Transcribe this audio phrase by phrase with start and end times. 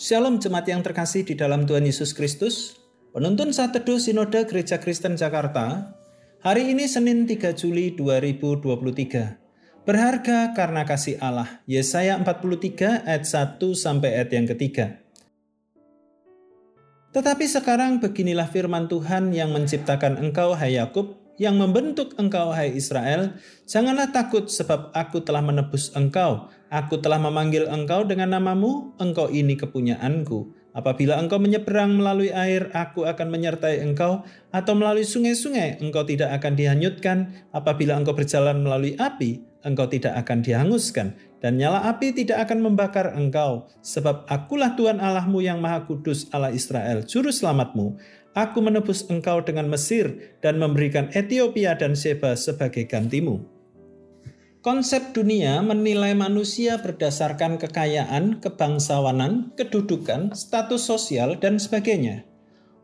[0.00, 2.80] Shalom jemaat yang terkasih di dalam Tuhan Yesus Kristus.
[3.12, 5.92] Penuntun saat teduh Sinode Gereja Kristen Jakarta.
[6.40, 9.84] Hari ini Senin 3 Juli 2023.
[9.84, 11.60] Berharga karena kasih Allah.
[11.68, 15.04] Yesaya 43 ayat 1 sampai ayat yang ketiga.
[17.12, 23.32] Tetapi sekarang beginilah firman Tuhan yang menciptakan engkau hai Yakub yang membentuk engkau, hai Israel,
[23.64, 26.52] janganlah takut sebab aku telah menebus engkau.
[26.68, 30.52] Aku telah memanggil engkau dengan namamu, engkau ini kepunyaanku.
[30.76, 36.60] Apabila engkau menyeberang melalui air, aku akan menyertai engkau, atau melalui sungai-sungai, engkau tidak akan
[36.60, 37.32] dihanyutkan.
[37.56, 43.16] Apabila engkau berjalan melalui api, engkau tidak akan dihanguskan, dan nyala api tidak akan membakar
[43.16, 47.96] engkau, sebab akulah Tuhan Allahmu yang Maha Kudus, Allah Israel, Juru Selamatmu.
[48.36, 53.42] Aku menebus engkau dengan Mesir dan memberikan Ethiopia dan Seba sebagai gantimu.
[54.60, 62.28] Konsep dunia menilai manusia berdasarkan kekayaan, kebangsawanan, kedudukan, status sosial, dan sebagainya.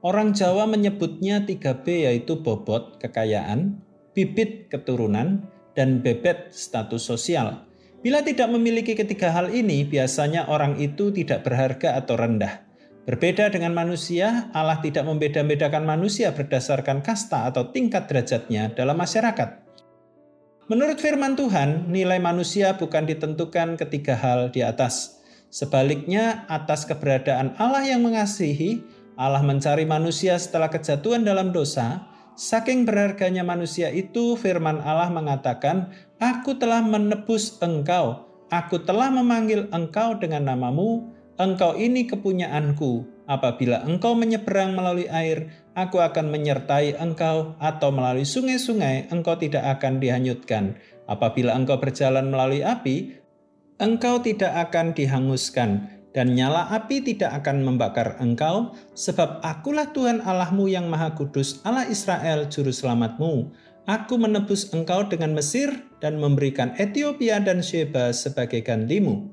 [0.00, 3.84] Orang Jawa menyebutnya 3B yaitu bobot, kekayaan,
[4.16, 5.44] bibit, keturunan,
[5.76, 7.68] dan bebet, status sosial.
[8.04, 12.66] Bila tidak memiliki ketiga hal ini, biasanya orang itu tidak berharga atau rendah.
[13.06, 19.62] Berbeda dengan manusia, Allah tidak membeda-bedakan manusia berdasarkan kasta atau tingkat derajatnya dalam masyarakat.
[20.66, 25.22] Menurut firman Tuhan, nilai manusia bukan ditentukan ketiga hal di atas.
[25.54, 28.82] Sebaliknya, atas keberadaan Allah yang mengasihi,
[29.14, 32.10] Allah mencari manusia setelah kejatuhan dalam dosa.
[32.34, 40.16] Saking berharganya manusia itu, firman Allah mengatakan, "Aku telah menebus engkau, aku telah memanggil engkau
[40.16, 43.04] dengan namamu, Engkau ini kepunyaanku.
[43.28, 50.00] Apabila engkau menyeberang melalui air, aku akan menyertai engkau, atau melalui sungai-sungai, engkau tidak akan
[50.00, 50.80] dihanyutkan.
[51.04, 53.20] Apabila engkau berjalan melalui api,
[53.76, 60.72] engkau tidak akan dihanguskan, dan nyala api tidak akan membakar engkau, sebab akulah Tuhan Allahmu
[60.72, 63.52] yang Maha Kudus, Allah Israel, Juru Selamatmu.
[63.86, 65.70] Aku menebus engkau dengan Mesir
[66.02, 69.30] dan memberikan Ethiopia dan Sheba sebagai gantimu.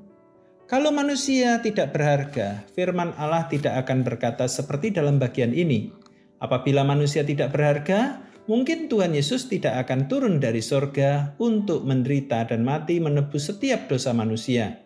[0.70, 5.90] Kalau manusia tidak berharga, firman Allah tidak akan berkata seperti dalam bagian ini.
[6.38, 12.62] Apabila manusia tidak berharga, mungkin Tuhan Yesus tidak akan turun dari sorga untuk menderita dan
[12.62, 14.78] mati menebus setiap dosa manusia.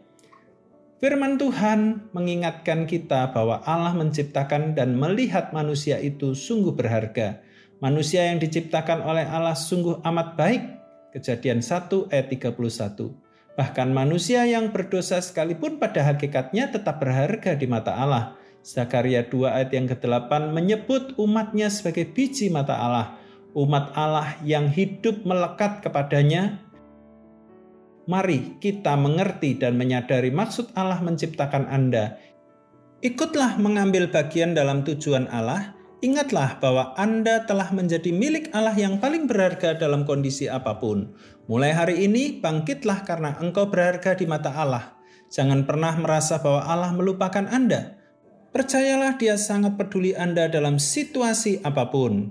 [0.98, 7.44] Firman Tuhan mengingatkan kita bahwa Allah menciptakan dan melihat manusia itu sungguh berharga.
[7.78, 10.62] Manusia yang diciptakan oleh Allah sungguh amat baik.
[11.14, 12.58] Kejadian 1 ayat 31.
[13.54, 18.34] Bahkan manusia yang berdosa sekalipun pada hakikatnya tetap berharga di mata Allah.
[18.66, 23.14] Zakaria 2 ayat yang ke-8 menyebut umatnya sebagai biji mata Allah.
[23.54, 26.58] Umat Allah yang hidup melekat kepadanya.
[28.10, 32.18] Mari kita mengerti dan menyadari maksud Allah menciptakan Anda.
[33.06, 39.26] Ikutlah mengambil bagian dalam tujuan Allah Ingatlah bahwa Anda telah menjadi milik Allah yang paling
[39.26, 41.10] berharga dalam kondisi apa pun.
[41.50, 44.94] Mulai hari ini, bangkitlah karena engkau berharga di mata Allah.
[45.26, 47.98] Jangan pernah merasa bahwa Allah melupakan Anda.
[48.54, 52.30] Percayalah, Dia sangat peduli Anda dalam situasi apa pun.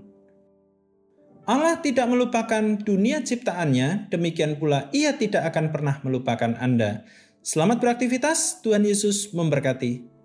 [1.43, 7.03] Allah tidak melupakan dunia ciptaannya, demikian pula Ia tidak akan pernah melupakan Anda.
[7.43, 10.16] Selamat beraktivitas, Tuhan Yesus memberkati.